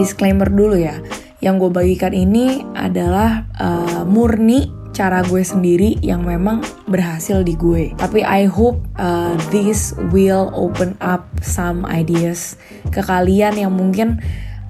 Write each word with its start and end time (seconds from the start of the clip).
disclaimer 0.00 0.48
dulu 0.48 0.80
ya. 0.80 0.96
Yang 1.44 1.68
gue 1.68 1.70
bagikan 1.72 2.12
ini 2.16 2.64
adalah 2.72 3.44
uh, 3.60 4.02
murni 4.08 4.80
cara 4.90 5.24
gue 5.24 5.40
sendiri 5.40 5.96
yang 6.04 6.26
memang 6.26 6.60
berhasil 6.90 7.40
di 7.40 7.56
gue. 7.56 7.94
Tapi 7.96 8.20
I 8.20 8.44
hope 8.50 8.82
uh, 9.00 9.32
this 9.48 9.96
will 10.12 10.50
open 10.52 10.98
up 11.00 11.24
some 11.40 11.88
ideas 11.88 12.58
ke 12.92 13.00
kalian 13.00 13.56
yang 13.56 13.72
mungkin 13.72 14.20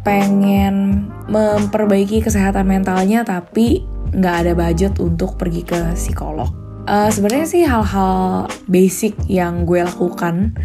pengen 0.06 1.06
memperbaiki 1.28 2.24
kesehatan 2.24 2.64
mentalnya 2.64 3.20
tapi 3.26 3.84
nggak 4.10 4.36
ada 4.46 4.52
budget 4.56 4.96
untuk 5.02 5.36
pergi 5.36 5.62
ke 5.66 5.80
psikolog. 5.98 6.48
Uh, 6.88 7.10
Sebenarnya 7.12 7.46
sih 7.46 7.62
hal-hal 7.62 8.48
basic 8.66 9.14
yang 9.28 9.68
gue 9.68 9.84
lakukan 9.84 10.56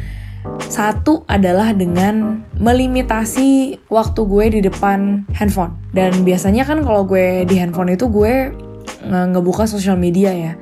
satu 0.66 1.24
adalah 1.30 1.72
dengan 1.72 2.44
melimitasi 2.58 3.80
waktu 3.88 4.22
gue 4.26 4.46
di 4.58 4.60
depan 4.66 5.30
handphone. 5.38 5.78
Dan 5.94 6.26
biasanya 6.26 6.68
kan 6.68 6.84
kalau 6.84 7.08
gue 7.08 7.46
di 7.48 7.56
handphone 7.62 7.94
itu 7.94 8.10
gue 8.10 8.52
ngebuka 9.06 9.70
sosial 9.70 9.96
media 9.96 10.34
ya. 10.34 10.54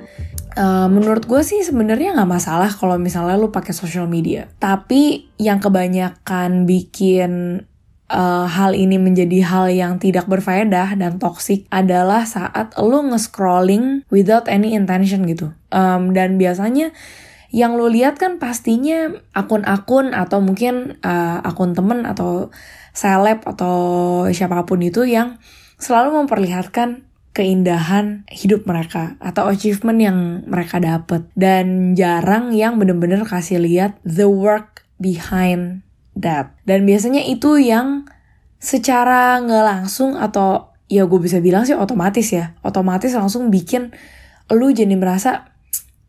Uh, 0.54 0.86
menurut 0.86 1.26
gue 1.26 1.42
sih 1.42 1.66
sebenarnya 1.66 2.14
nggak 2.14 2.30
masalah 2.30 2.70
kalau 2.70 3.02
misalnya 3.02 3.42
lu 3.42 3.50
pakai 3.50 3.74
sosial 3.74 4.06
media. 4.06 4.46
Tapi 4.62 5.34
yang 5.42 5.58
kebanyakan 5.58 6.70
bikin 6.70 7.64
uh, 8.14 8.46
hal 8.46 8.78
ini 8.78 9.02
menjadi 9.02 9.42
hal 9.42 9.66
yang 9.74 9.98
tidak 9.98 10.30
berfaedah 10.30 10.94
dan 10.94 11.18
toksik 11.18 11.66
adalah 11.74 12.30
saat 12.30 12.78
lu 12.78 13.02
nge-scrolling 13.10 14.06
without 14.14 14.46
any 14.46 14.78
intention 14.78 15.26
gitu. 15.26 15.50
Um, 15.74 16.14
dan 16.14 16.38
biasanya 16.38 16.94
yang 17.54 17.78
lo 17.78 17.86
lihat 17.86 18.18
kan 18.18 18.42
pastinya 18.42 19.14
akun-akun 19.38 20.18
atau 20.18 20.42
mungkin 20.42 20.98
uh, 21.06 21.38
akun 21.46 21.78
temen 21.78 22.10
atau 22.10 22.50
seleb 22.98 23.46
atau 23.46 23.78
siapa 24.34 24.66
pun 24.66 24.82
itu 24.82 25.06
yang 25.06 25.38
selalu 25.78 26.26
memperlihatkan 26.26 27.06
keindahan 27.38 28.26
hidup 28.30 28.66
mereka 28.66 29.22
atau 29.22 29.54
achievement 29.54 30.02
yang 30.02 30.18
mereka 30.50 30.82
dapat 30.82 31.30
dan 31.38 31.94
jarang 31.94 32.58
yang 32.58 32.82
bener-bener 32.82 33.22
kasih 33.22 33.62
lihat 33.62 34.02
the 34.02 34.26
work 34.26 34.82
behind 34.98 35.86
that. 36.18 36.58
Dan 36.66 36.90
biasanya 36.90 37.22
itu 37.22 37.62
yang 37.62 38.10
secara 38.58 39.38
nggak 39.46 39.66
langsung 39.66 40.18
atau 40.18 40.74
ya 40.90 41.06
gue 41.06 41.20
bisa 41.22 41.38
bilang 41.38 41.70
sih 41.70 41.78
otomatis 41.78 42.34
ya 42.34 42.58
otomatis 42.66 43.14
langsung 43.14 43.50
bikin 43.50 43.92
lu 44.54 44.70
jadi 44.70 44.94
merasa 44.94 45.53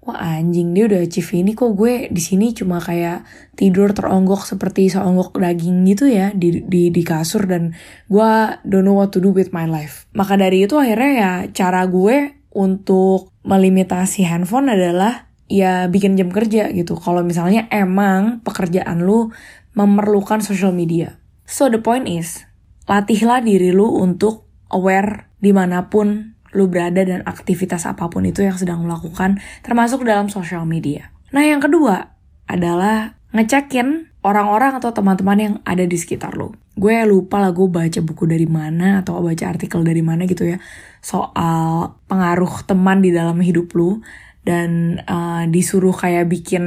wah 0.04 0.20
anjing 0.36 0.76
dia 0.76 0.84
udah 0.84 1.00
achieve 1.00 1.32
ini 1.40 1.56
kok 1.56 1.72
gue 1.72 2.12
di 2.12 2.20
sini 2.20 2.52
cuma 2.52 2.76
kayak 2.76 3.24
tidur 3.56 3.96
teronggok 3.96 4.44
seperti 4.44 4.92
seonggok 4.92 5.40
daging 5.40 5.88
gitu 5.88 6.12
ya 6.12 6.28
di 6.36 6.60
di 6.60 6.92
di 6.92 7.02
kasur 7.02 7.48
dan 7.48 7.72
gue 8.12 8.30
don't 8.68 8.84
know 8.84 9.00
what 9.00 9.08
to 9.08 9.18
do 9.18 9.32
with 9.32 9.50
my 9.56 9.64
life. 9.64 10.04
Maka 10.12 10.36
dari 10.36 10.68
itu 10.68 10.76
akhirnya 10.76 11.12
ya 11.16 11.32
cara 11.56 11.88
gue 11.88 12.36
untuk 12.52 13.32
melimitasi 13.48 14.28
handphone 14.28 14.68
adalah 14.68 15.32
ya 15.48 15.88
bikin 15.88 16.20
jam 16.20 16.28
kerja 16.28 16.68
gitu. 16.76 17.00
Kalau 17.00 17.24
misalnya 17.24 17.64
emang 17.72 18.44
pekerjaan 18.44 19.08
lu 19.08 19.32
memerlukan 19.72 20.44
social 20.44 20.70
media. 20.70 21.16
So 21.44 21.68
the 21.68 21.80
point 21.80 22.08
is, 22.08 22.44
latihlah 22.88 23.44
diri 23.44 23.72
lu 23.72 23.88
untuk 24.00 24.48
aware 24.68 25.32
di 25.40 25.52
mana 25.52 25.92
pun 25.92 26.33
lu 26.54 26.70
berada 26.70 27.02
dan 27.02 27.26
aktivitas 27.26 27.84
apa 27.84 28.06
pun 28.08 28.24
itu 28.24 28.46
yang 28.46 28.54
sedang 28.54 28.86
melakukan 28.86 29.42
termasuk 29.66 30.06
dalam 30.06 30.30
sosial 30.30 30.64
media. 30.64 31.10
Nah 31.34 31.42
yang 31.42 31.58
kedua 31.58 32.14
adalah 32.46 33.18
ngecekin 33.34 34.14
orang-orang 34.22 34.78
atau 34.78 34.94
teman-teman 34.94 35.38
yang 35.38 35.54
ada 35.66 35.82
di 35.84 35.98
sekitar 35.98 36.38
lu. 36.38 36.54
Gue 36.78 37.02
lupa 37.04 37.42
lah 37.42 37.50
gue 37.50 37.66
baca 37.66 38.00
buku 38.00 38.24
dari 38.30 38.46
mana 38.46 39.02
atau 39.02 39.18
baca 39.18 39.44
artikel 39.50 39.82
dari 39.82 40.00
mana 40.00 40.24
gitu 40.24 40.46
ya 40.46 40.58
soal 41.04 41.98
pengaruh 42.08 42.64
teman 42.64 43.04
di 43.04 43.12
dalam 43.12 43.36
hidup 43.42 43.74
lu 43.76 44.00
dan 44.46 45.02
uh, 45.04 45.44
disuruh 45.50 45.92
kayak 45.92 46.30
bikin 46.32 46.64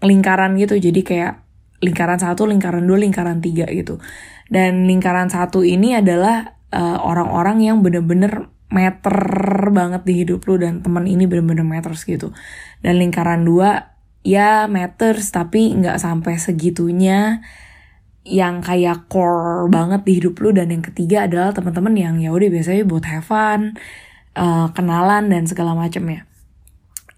lingkaran 0.00 0.54
gitu 0.56 0.78
jadi 0.78 1.00
kayak 1.02 1.32
lingkaran 1.78 2.18
satu, 2.18 2.46
lingkaran 2.46 2.82
dua, 2.82 2.98
lingkaran 2.98 3.38
tiga 3.38 3.66
gitu. 3.70 4.02
Dan 4.50 4.88
lingkaran 4.88 5.30
satu 5.30 5.62
ini 5.62 5.94
adalah 5.94 6.58
uh, 6.74 6.98
orang-orang 7.04 7.62
yang 7.62 7.84
bener-bener 7.84 8.50
meter 8.68 9.16
banget 9.72 10.04
di 10.04 10.24
hidup 10.24 10.44
lu 10.44 10.60
dan 10.60 10.84
teman 10.84 11.08
ini 11.08 11.24
bener-bener 11.24 11.64
meters 11.64 12.04
gitu. 12.04 12.32
Dan 12.84 13.00
lingkaran 13.00 13.44
dua 13.44 13.96
ya 14.22 14.68
meters 14.68 15.32
tapi 15.32 15.72
nggak 15.72 15.96
sampai 15.96 16.36
segitunya 16.36 17.40
yang 18.28 18.60
kayak 18.60 19.08
core 19.08 19.72
banget 19.72 20.04
di 20.04 20.12
hidup 20.20 20.36
lu. 20.44 20.52
Dan 20.52 20.68
yang 20.72 20.84
ketiga 20.84 21.24
adalah 21.24 21.56
teman-teman 21.56 21.96
yang 21.96 22.14
ya 22.20 22.30
udah 22.30 22.48
biasanya 22.52 22.84
buat 22.84 23.04
have 23.08 23.24
fun 23.24 23.76
uh, 24.36 24.68
kenalan 24.76 25.32
dan 25.32 25.48
segala 25.48 25.72
macam 25.72 26.04
ya. 26.08 26.20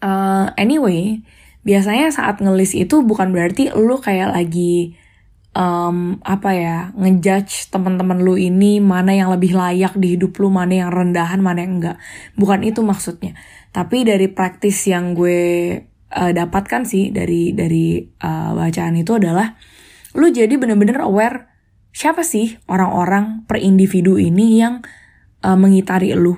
Uh, 0.00 0.48
anyway 0.56 1.20
biasanya 1.60 2.08
saat 2.08 2.40
ngelis 2.40 2.72
itu 2.72 3.04
bukan 3.04 3.36
berarti 3.36 3.68
lu 3.76 4.00
kayak 4.00 4.32
lagi 4.32 4.96
um, 5.54 6.18
apa 6.22 6.50
ya 6.54 6.76
ngejudge 6.94 7.70
teman-teman 7.74 8.22
lu 8.22 8.38
ini 8.38 8.78
mana 8.78 9.14
yang 9.14 9.30
lebih 9.34 9.54
layak 9.54 9.98
di 9.98 10.14
hidup 10.18 10.38
lu 10.38 10.50
mana 10.50 10.86
yang 10.86 10.90
rendahan 10.90 11.40
mana 11.42 11.64
yang 11.64 11.82
enggak. 11.82 11.96
Bukan 12.38 12.62
itu 12.62 12.80
maksudnya. 12.82 13.34
Tapi 13.70 14.02
dari 14.02 14.26
praktis 14.30 14.86
yang 14.86 15.14
gue 15.14 15.40
uh, 16.10 16.32
dapatkan 16.34 16.82
sih 16.86 17.14
dari 17.14 17.54
dari 17.54 18.02
uh, 18.02 18.50
bacaan 18.54 18.98
itu 18.98 19.14
adalah 19.18 19.54
lu 20.18 20.26
jadi 20.30 20.50
bener-bener 20.58 21.06
aware 21.06 21.46
siapa 21.94 22.22
sih 22.26 22.58
orang-orang 22.66 23.46
per 23.46 23.62
individu 23.62 24.18
ini 24.18 24.58
yang 24.58 24.82
uh, 25.42 25.58
mengitari 25.58 26.14
lu. 26.14 26.34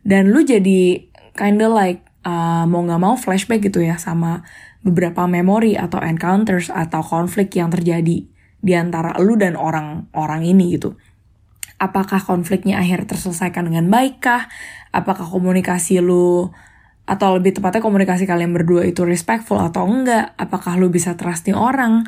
Dan 0.00 0.32
lu 0.32 0.42
jadi 0.42 1.06
kinda 1.36 1.70
like 1.70 2.02
uh, 2.26 2.64
mau 2.66 2.82
nggak 2.82 3.00
mau 3.02 3.14
flashback 3.14 3.68
gitu 3.70 3.84
ya 3.84 4.00
sama 4.00 4.42
beberapa 4.80 5.28
memori 5.28 5.76
atau 5.76 6.00
encounters 6.00 6.72
atau 6.72 7.04
konflik 7.04 7.52
yang 7.56 7.68
terjadi 7.68 8.24
di 8.60 8.72
antara 8.76 9.16
lu 9.20 9.36
dan 9.36 9.56
orang-orang 9.56 10.44
ini 10.44 10.76
gitu. 10.76 10.96
Apakah 11.80 12.20
konfliknya 12.20 12.76
akhir 12.80 13.08
terselesaikan 13.08 13.68
dengan 13.72 13.88
baik 13.88 14.20
kah? 14.20 14.48
Apakah 14.92 15.24
komunikasi 15.24 16.04
lu 16.04 16.52
atau 17.08 17.28
lebih 17.34 17.56
tepatnya 17.56 17.80
komunikasi 17.80 18.28
kalian 18.28 18.52
berdua 18.52 18.84
itu 18.84 19.04
respectful 19.08 19.56
atau 19.56 19.88
enggak? 19.88 20.36
Apakah 20.36 20.76
lu 20.76 20.92
bisa 20.92 21.16
trusting 21.16 21.56
orang? 21.56 22.04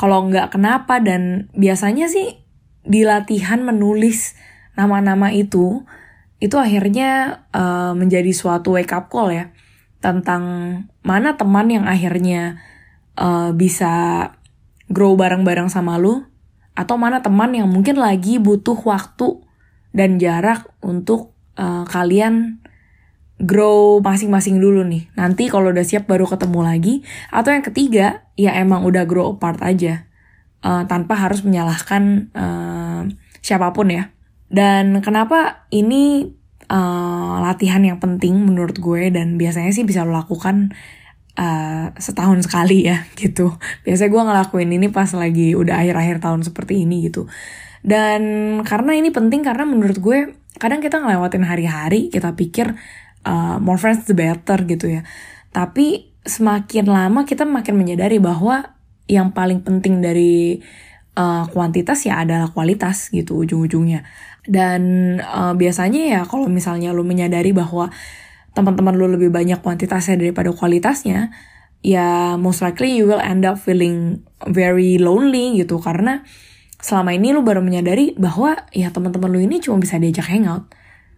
Kalau 0.00 0.24
enggak 0.24 0.56
kenapa? 0.56 1.04
Dan 1.04 1.52
biasanya 1.52 2.08
sih 2.08 2.40
di 2.80 3.04
latihan 3.04 3.60
menulis 3.60 4.40
nama-nama 4.72 5.28
itu 5.36 5.84
itu 6.40 6.56
akhirnya 6.56 7.44
uh, 7.52 7.92
menjadi 7.92 8.32
suatu 8.32 8.80
wake 8.80 8.96
up 8.96 9.12
call 9.12 9.28
ya 9.28 9.52
tentang 10.00 10.44
mana 11.04 11.36
teman 11.36 11.68
yang 11.68 11.84
akhirnya 11.84 12.60
uh, 13.20 13.52
bisa 13.52 14.26
grow 14.90 15.14
bareng-bareng 15.14 15.68
sama 15.68 16.00
lu 16.00 16.26
atau 16.74 16.96
mana 16.96 17.20
teman 17.20 17.52
yang 17.52 17.68
mungkin 17.68 18.00
lagi 18.00 18.40
butuh 18.40 18.76
waktu 18.88 19.44
dan 19.92 20.16
jarak 20.16 20.64
untuk 20.80 21.36
uh, 21.60 21.84
kalian 21.84 22.62
grow 23.40 24.04
masing-masing 24.04 24.60
dulu 24.60 24.84
nih. 24.84 25.08
Nanti 25.16 25.48
kalau 25.48 25.72
udah 25.72 25.84
siap 25.84 26.04
baru 26.04 26.28
ketemu 26.28 26.60
lagi. 26.60 26.94
Atau 27.32 27.56
yang 27.56 27.64
ketiga, 27.64 28.28
ya 28.36 28.52
emang 28.60 28.84
udah 28.84 29.08
grow 29.08 29.36
apart 29.36 29.64
aja. 29.64 30.06
Uh, 30.60 30.84
tanpa 30.84 31.16
harus 31.16 31.40
menyalahkan 31.40 32.28
uh, 32.36 33.08
siapa 33.40 33.72
pun 33.72 33.88
ya. 33.88 34.12
Dan 34.52 35.00
kenapa 35.00 35.64
ini 35.72 36.36
uh, 36.70 37.42
latihan 37.42 37.82
yang 37.82 37.98
penting 37.98 38.38
menurut 38.38 38.78
gue 38.78 39.10
dan 39.10 39.34
biasanya 39.34 39.74
sih 39.74 39.82
bisa 39.82 40.06
lo 40.06 40.14
lakukan 40.14 40.70
uh, 41.34 41.90
setahun 41.98 42.46
sekali 42.46 42.86
ya 42.86 43.04
gitu. 43.20 43.58
Biasanya 43.82 44.10
gue 44.10 44.22
ngelakuin 44.22 44.70
ini 44.70 44.88
pas 44.88 45.10
lagi 45.12 45.58
udah 45.58 45.82
akhir-akhir 45.82 46.22
tahun 46.22 46.46
seperti 46.46 46.86
ini 46.86 47.10
gitu. 47.10 47.26
Dan 47.82 48.22
karena 48.62 48.94
ini 48.94 49.10
penting 49.10 49.42
karena 49.42 49.66
menurut 49.66 49.98
gue 49.98 50.38
kadang 50.60 50.78
kita 50.78 51.00
ngelewatin 51.00 51.44
hari-hari 51.48 52.12
kita 52.12 52.36
pikir 52.36 52.76
uh, 53.26 53.56
more 53.58 53.80
friends 53.80 54.06
the 54.06 54.14
better 54.14 54.62
gitu 54.64 55.00
ya. 55.00 55.02
Tapi 55.50 56.14
semakin 56.22 56.86
lama 56.86 57.26
kita 57.26 57.48
makin 57.48 57.74
menyadari 57.74 58.22
bahwa 58.22 58.76
yang 59.10 59.34
paling 59.34 59.66
penting 59.66 59.98
dari 59.98 60.62
uh, 61.20 61.44
kuantitas 61.52 62.08
ya 62.08 62.24
adalah 62.24 62.48
kualitas 62.48 63.12
gitu 63.12 63.44
ujung-ujungnya. 63.44 64.08
Dan 64.48 64.80
uh, 65.20 65.52
biasanya 65.52 66.02
ya 66.08 66.20
kalau 66.24 66.48
misalnya 66.48 66.96
lu 66.96 67.04
menyadari 67.04 67.52
bahwa 67.52 67.92
teman-teman 68.56 68.96
lu 68.96 69.06
lebih 69.06 69.28
banyak 69.28 69.60
kuantitasnya 69.60 70.16
daripada 70.16 70.50
kualitasnya, 70.50 71.30
ya 71.84 72.40
most 72.40 72.64
likely 72.64 72.96
you 72.96 73.04
will 73.04 73.20
end 73.20 73.44
up 73.44 73.60
feeling 73.60 74.24
very 74.48 74.96
lonely 74.96 75.60
gitu 75.60 75.76
karena 75.80 76.24
selama 76.80 77.12
ini 77.12 77.36
lu 77.36 77.44
baru 77.44 77.60
menyadari 77.60 78.16
bahwa 78.16 78.56
ya 78.72 78.88
teman-teman 78.88 79.28
lu 79.28 79.40
ini 79.44 79.60
cuma 79.60 79.76
bisa 79.76 80.00
diajak 80.00 80.32
hangout, 80.32 80.64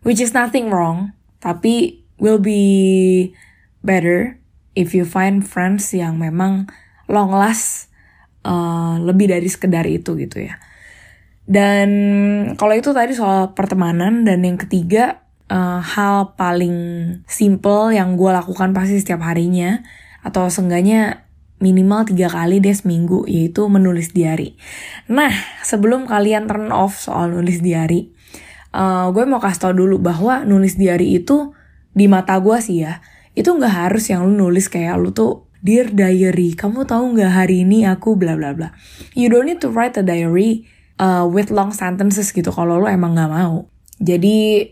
which 0.03 0.19
is 0.19 0.35
nothing 0.35 0.69
wrong, 0.69 1.15
tapi 1.39 2.03
will 2.19 2.43
be 2.43 3.31
better 3.87 4.39
if 4.75 4.93
you 4.93 5.07
find 5.07 5.47
friends 5.47 5.95
yang 5.95 6.19
memang 6.19 6.67
long 7.07 7.31
last 7.31 7.92
uh, 8.47 8.99
lebih 9.03 9.31
dari 9.31 9.49
sekedar 9.49 9.87
itu 9.89 10.15
gitu 10.19 10.43
ya. 10.43 10.59
Dan 11.43 11.89
kalau 12.55 12.75
itu 12.79 12.95
tadi 12.95 13.19
soal 13.19 13.57
pertemanan 13.59 14.23
dan 14.23 14.47
yang 14.47 14.59
ketiga 14.59 15.27
uh, 15.51 15.83
hal 15.83 16.39
paling 16.39 16.77
simple 17.27 17.91
yang 17.91 18.15
gue 18.15 18.31
lakukan 18.31 18.71
pasti 18.71 19.03
setiap 19.03 19.27
harinya 19.27 19.83
atau 20.23 20.47
seenggaknya 20.47 21.27
minimal 21.59 22.07
tiga 22.07 22.31
kali 22.31 22.59
deh 22.59 22.75
seminggu 22.75 23.27
yaitu 23.27 23.67
menulis 23.67 24.15
diary. 24.15 24.55
Nah 25.11 25.31
sebelum 25.63 26.07
kalian 26.07 26.47
turn 26.47 26.71
off 26.71 26.99
soal 26.99 27.31
nulis 27.35 27.63
diary, 27.63 28.11
uh, 28.75 29.11
gue 29.11 29.23
mau 29.27 29.39
kasih 29.43 29.71
tau 29.71 29.75
dulu 29.75 29.99
bahwa 29.99 30.43
nulis 30.47 30.79
diary 30.79 31.19
itu 31.19 31.55
di 31.93 32.07
mata 32.07 32.39
gue 32.41 32.59
sih 32.59 32.87
ya 32.87 33.05
itu 33.33 33.49
nggak 33.49 33.89
harus 33.89 34.13
yang 34.13 34.29
lu 34.29 34.33
nulis 34.33 34.69
kayak 34.69 35.01
lu 35.01 35.13
tuh 35.13 35.42
Dear 35.63 35.95
diary, 35.95 36.59
kamu 36.59 36.91
tahu 36.91 37.15
nggak 37.15 37.39
hari 37.39 37.63
ini 37.63 37.87
aku 37.87 38.19
bla 38.19 38.35
bla 38.35 38.51
bla. 38.51 38.75
You 39.15 39.31
don't 39.31 39.47
need 39.47 39.63
to 39.63 39.71
write 39.71 39.95
a 39.95 40.03
diary 40.03 40.67
uh, 40.99 41.23
with 41.23 41.55
long 41.55 41.71
sentences 41.71 42.35
gitu 42.35 42.51
kalau 42.51 42.83
lo 42.83 42.91
emang 42.91 43.15
nggak 43.15 43.31
mau. 43.31 43.71
Jadi 44.03 44.67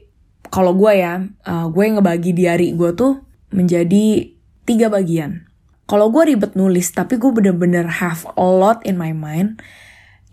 kalau 0.50 0.74
gue 0.74 0.98
ya, 0.98 1.22
uh, 1.46 1.70
gue 1.70 1.84
ngebagi 1.94 2.34
diary 2.34 2.74
gue 2.74 2.90
tuh 2.98 3.22
menjadi 3.54 4.34
tiga 4.66 4.90
bagian. 4.90 5.46
Kalau 5.86 6.10
gue 6.10 6.34
ribet 6.34 6.58
nulis, 6.58 6.90
tapi 6.90 7.22
gue 7.22 7.30
bener-bener 7.30 7.86
have 7.86 8.26
a 8.34 8.42
lot 8.42 8.82
in 8.82 8.98
my 8.98 9.14
mind, 9.14 9.62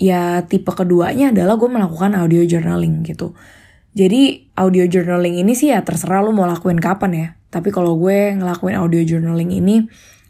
ya 0.02 0.42
tipe 0.42 0.74
keduanya 0.74 1.30
adalah 1.30 1.54
gue 1.62 1.70
melakukan 1.70 2.18
audio 2.18 2.42
journaling 2.50 3.06
gitu. 3.06 3.38
Jadi 3.94 4.50
audio 4.58 4.90
journaling 4.90 5.38
ini 5.38 5.54
sih 5.54 5.70
ya 5.70 5.86
terserah 5.86 6.26
lo 6.26 6.34
mau 6.34 6.50
lakuin 6.50 6.82
kapan 6.82 7.12
ya. 7.14 7.28
Tapi 7.54 7.70
kalau 7.70 7.94
gue 8.02 8.34
ngelakuin 8.42 8.74
audio 8.74 9.06
journaling 9.06 9.54
ini, 9.54 9.86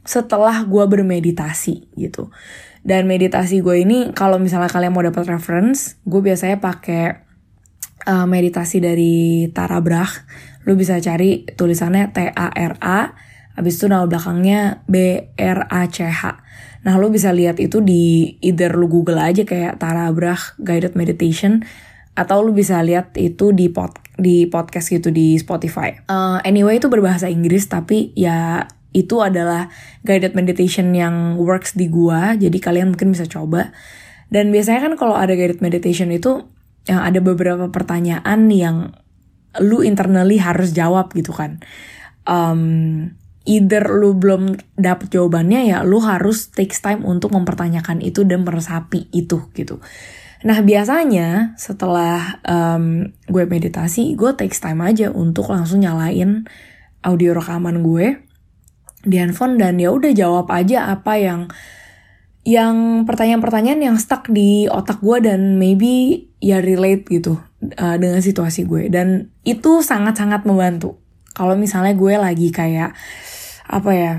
setelah 0.07 0.63
gue 0.63 0.83
bermeditasi 0.87 1.93
gitu. 1.99 2.31
Dan 2.87 3.03
meditasi 3.03 3.59
gue 3.59 3.83
ini 3.83 4.15
kalau 4.15 4.39
misalnya 4.39 4.71
kalian 4.71 4.95
mau 4.95 5.03
dapat 5.03 5.27
reference, 5.27 5.99
gue 6.07 6.23
biasanya 6.23 6.63
pakai 6.63 7.27
uh, 8.07 8.23
meditasi 8.23 8.79
dari 8.79 9.51
Tara 9.51 9.83
Brach. 9.83 10.23
Lu 10.63 10.79
bisa 10.79 10.95
cari 11.03 11.43
tulisannya 11.43 12.15
T 12.15 12.31
A 12.31 12.47
R 12.47 12.79
A, 12.79 13.11
habis 13.59 13.75
itu 13.75 13.91
nama 13.91 14.07
belakangnya 14.07 14.87
B 14.87 15.27
R 15.35 15.67
A 15.67 15.83
C 15.91 16.07
H. 16.07 16.39
Nah, 16.87 16.95
lu 16.95 17.11
bisa 17.11 17.35
lihat 17.35 17.59
itu 17.59 17.83
di 17.83 18.39
either 18.39 18.71
lu 18.79 18.87
Google 18.87 19.19
aja 19.19 19.43
kayak 19.43 19.83
Tara 19.83 20.07
Brach 20.15 20.55
Guided 20.55 20.95
Meditation 20.95 21.67
atau 22.15 22.39
lu 22.41 22.55
bisa 22.55 22.79
lihat 22.79 23.13
itu 23.19 23.51
di 23.51 23.67
pod 23.67 23.99
di 24.15 24.47
podcast 24.47 24.89
gitu 24.89 25.11
di 25.11 25.35
Spotify. 25.35 25.93
Uh, 26.07 26.39
anyway 26.47 26.79
itu 26.79 26.87
berbahasa 26.87 27.27
Inggris 27.27 27.67
tapi 27.67 28.15
ya 28.15 28.65
itu 28.97 29.21
adalah 29.21 29.69
guided 30.01 30.33
meditation 30.33 30.89
yang 30.97 31.37
works 31.37 31.77
di 31.77 31.85
gua. 31.85 32.33
Jadi 32.33 32.57
kalian 32.57 32.97
mungkin 32.97 33.13
bisa 33.13 33.29
coba. 33.29 33.69
Dan 34.33 34.49
biasanya 34.49 34.89
kan 34.89 34.93
kalau 34.97 35.13
ada 35.13 35.37
guided 35.37 35.61
meditation 35.61 36.09
itu 36.09 36.49
yang 36.89 37.05
ada 37.05 37.21
beberapa 37.21 37.69
pertanyaan 37.69 38.49
yang 38.49 38.97
lu 39.61 39.85
internally 39.85 40.41
harus 40.41 40.73
jawab 40.73 41.13
gitu 41.13 41.31
kan. 41.31 41.61
Um, 42.27 43.15
either 43.47 43.87
lu 43.87 44.11
belum 44.11 44.59
dapet 44.75 45.07
jawabannya 45.15 45.71
ya 45.71 45.87
lu 45.87 46.03
harus 46.03 46.51
takes 46.51 46.83
time 46.83 47.07
untuk 47.07 47.31
mempertanyakan 47.31 48.03
itu 48.03 48.27
dan 48.27 48.43
meresapi 48.43 49.07
itu 49.15 49.47
gitu. 49.55 49.79
Nah 50.43 50.59
biasanya 50.61 51.57
setelah 51.57 52.43
um, 52.45 53.09
gue 53.25 53.43
meditasi, 53.47 54.13
gue 54.13 54.35
takes 54.37 54.61
time 54.61 54.83
aja 54.83 55.09
untuk 55.09 55.49
langsung 55.49 55.81
nyalain 55.81 56.45
audio 57.01 57.33
rekaman 57.33 57.81
gue 57.81 58.26
di 59.03 59.15
handphone 59.21 59.61
dan 59.61 59.77
ya 59.77 59.93
udah 59.93 60.11
jawab 60.15 60.49
aja 60.49 60.89
apa 60.89 61.19
yang 61.19 61.41
yang 62.47 63.03
pertanyaan-pertanyaan 63.03 63.91
yang 63.91 63.97
stuck 63.99 64.31
di 64.31 64.71
otak 64.71 65.03
gue 65.03 65.19
dan 65.19 65.59
maybe 65.59 66.23
ya 66.39 66.63
relate 66.63 67.03
gitu 67.11 67.35
uh, 67.75 67.95
dengan 67.99 68.23
situasi 68.23 68.63
gue. 68.63 68.87
Dan 68.87 69.35
itu 69.43 69.83
sangat-sangat 69.83 70.47
membantu. 70.47 70.95
Kalau 71.35 71.59
misalnya 71.59 71.91
gue 71.91 72.15
lagi 72.15 72.47
kayak 72.55 72.95
apa 73.67 73.91
ya 73.91 74.13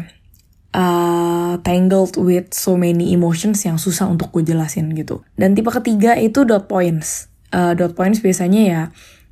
uh, 0.76 1.56
tangled 1.64 2.20
with 2.20 2.52
so 2.52 2.76
many 2.76 3.16
emotions 3.16 3.64
yang 3.64 3.80
susah 3.80 4.04
untuk 4.04 4.28
gue 4.28 4.44
jelasin 4.44 4.92
gitu. 4.92 5.24
Dan 5.32 5.56
tipe 5.56 5.72
ketiga 5.72 6.12
itu 6.20 6.44
dot 6.44 6.68
points. 6.68 7.32
Uh, 7.48 7.72
dot 7.72 7.96
points 7.96 8.20
biasanya 8.20 8.60
ya 8.60 8.82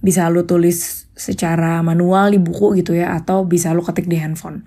bisa 0.00 0.24
lo 0.32 0.48
tulis 0.48 1.04
secara 1.12 1.84
manual 1.84 2.32
di 2.32 2.40
buku 2.40 2.80
gitu 2.80 2.96
ya 2.96 3.12
atau 3.12 3.44
bisa 3.44 3.76
lo 3.76 3.84
ketik 3.84 4.08
di 4.08 4.16
handphone 4.16 4.64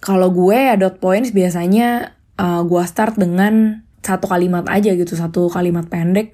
kalau 0.00 0.32
gue 0.32 0.56
ya 0.56 0.74
dot 0.80 0.98
points 0.98 1.30
biasanya 1.36 2.16
uh, 2.40 2.64
gue 2.64 2.82
start 2.88 3.20
dengan 3.20 3.84
satu 4.00 4.26
kalimat 4.26 4.64
aja 4.66 4.96
gitu, 4.96 5.12
satu 5.12 5.52
kalimat 5.52 5.86
pendek. 5.86 6.32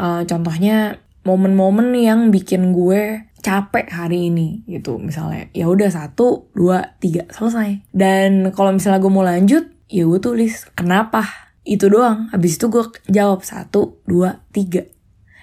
Uh, 0.00 0.24
contohnya 0.24 1.04
momen-momen 1.22 1.92
yang 1.94 2.32
bikin 2.32 2.72
gue 2.72 3.28
capek 3.44 3.86
hari 3.92 4.32
ini 4.32 4.64
gitu. 4.64 4.96
Misalnya 4.96 5.52
ya 5.52 5.68
udah 5.68 5.92
satu 5.92 6.48
dua 6.56 6.96
tiga 6.98 7.28
selesai. 7.28 7.84
Dan 7.92 8.50
kalau 8.56 8.72
misalnya 8.72 8.98
gue 8.98 9.12
mau 9.12 9.22
lanjut 9.24 9.68
ya 9.92 10.08
gue 10.08 10.20
tulis 10.20 10.66
kenapa? 10.72 11.28
Itu 11.62 11.92
doang. 11.92 12.32
Habis 12.32 12.58
itu 12.58 12.72
gue 12.72 12.84
jawab 13.12 13.44
satu 13.44 14.02
dua 14.08 14.42
tiga. 14.50 14.88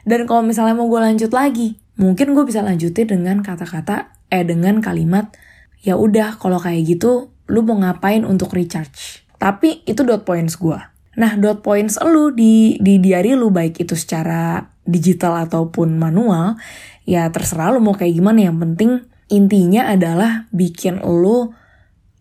Dan 0.04 0.26
kalau 0.26 0.42
misalnya 0.42 0.74
mau 0.74 0.90
gue 0.90 1.00
lanjut 1.00 1.30
lagi 1.30 1.78
mungkin 2.00 2.32
gue 2.32 2.48
bisa 2.48 2.64
lanjutin 2.64 3.12
dengan 3.12 3.44
kata-kata 3.44 4.16
eh 4.32 4.48
dengan 4.48 4.80
kalimat 4.80 5.36
ya 5.84 6.00
udah 6.00 6.40
kalau 6.40 6.56
kayak 6.56 6.88
gitu 6.88 7.36
lu 7.50 7.66
mau 7.66 7.82
ngapain 7.82 8.24
untuk 8.24 8.54
recharge. 8.54 9.26
Tapi 9.42 9.82
itu 9.90 10.06
dot 10.06 10.24
points 10.24 10.56
gue. 10.56 10.80
Nah, 11.20 11.36
dot 11.36 11.66
points 11.66 11.98
lu 12.00 12.32
di, 12.32 12.78
di 12.80 13.02
diary 13.02 13.34
lu 13.36 13.52
baik 13.52 13.82
itu 13.82 13.98
secara 13.98 14.72
digital 14.86 15.36
ataupun 15.50 16.00
manual, 16.00 16.56
ya 17.04 17.28
terserah 17.28 17.76
lu 17.76 17.84
mau 17.84 17.98
kayak 17.98 18.14
gimana. 18.16 18.48
Yang 18.48 18.58
penting 18.64 18.92
intinya 19.28 19.90
adalah 19.90 20.48
bikin 20.54 21.02
lu 21.02 21.52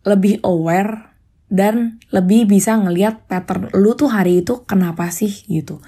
lebih 0.03 0.41
aware 0.43 1.15
dan 1.49 2.01
lebih 2.13 2.49
bisa 2.49 2.77
ngeliat 2.77 3.25
pattern 3.25 3.73
lu 3.73 3.97
tuh 3.97 4.13
hari 4.13 4.45
itu 4.45 4.65
kenapa 4.65 5.09
sih 5.13 5.31
gitu. 5.49 5.85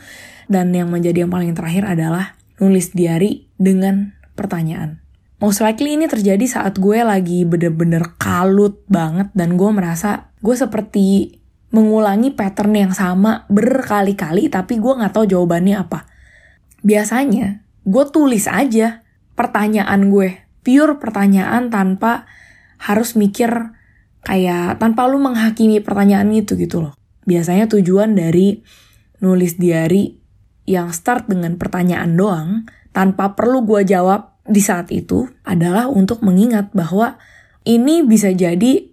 Dan 0.51 0.75
yang 0.75 0.91
menjadi 0.91 1.25
yang 1.25 1.33
paling 1.33 1.55
terakhir 1.55 1.87
adalah 1.87 2.35
nulis 2.59 2.93
diary 2.93 3.49
dengan 3.57 4.19
pertanyaan. 4.35 5.01
Most 5.41 5.65
likely 5.65 5.97
ini 5.97 6.05
terjadi 6.05 6.45
saat 6.45 6.77
gue 6.77 7.01
lagi 7.01 7.49
bener-bener 7.49 8.13
kalut 8.21 8.85
banget 8.93 9.33
dan 9.33 9.57
gue 9.57 9.71
merasa 9.73 10.37
gue 10.45 10.53
seperti 10.53 11.41
mengulangi 11.73 12.37
pattern 12.37 12.77
yang 12.77 12.93
sama 12.93 13.49
berkali-kali 13.49 14.53
tapi 14.53 14.77
gue 14.77 14.93
gak 15.01 15.17
tahu 15.17 15.25
jawabannya 15.25 15.81
apa. 15.81 16.05
Biasanya 16.85 17.65
gue 17.89 18.05
tulis 18.13 18.45
aja 18.53 19.01
pertanyaan 19.33 20.13
gue, 20.13 20.45
pure 20.61 21.01
pertanyaan 21.01 21.73
tanpa 21.73 22.29
harus 22.77 23.17
mikir 23.17 23.73
kayak 24.21 24.77
tanpa 24.77 25.09
lu 25.09 25.17
menghakimi 25.25 25.81
pertanyaan 25.81 26.29
itu 26.37 26.53
gitu 26.61 26.85
loh. 26.85 26.93
Biasanya 27.25 27.65
tujuan 27.73 28.13
dari 28.13 28.61
nulis 29.25 29.57
diary 29.57 30.21
yang 30.69 30.93
start 30.93 31.33
dengan 31.33 31.57
pertanyaan 31.57 32.13
doang 32.13 32.69
tanpa 32.93 33.33
perlu 33.33 33.65
gue 33.65 33.89
jawab 33.89 34.30
di 34.51 34.59
saat 34.59 34.91
itu 34.91 35.31
adalah 35.47 35.87
untuk 35.87 36.27
mengingat 36.27 36.75
bahwa 36.75 37.23
ini 37.63 38.03
bisa 38.03 38.35
jadi 38.35 38.91